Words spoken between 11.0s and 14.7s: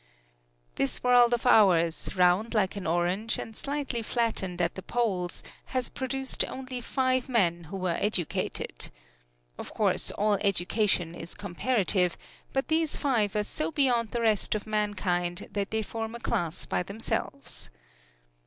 is comparative; but these five are so beyond the rest of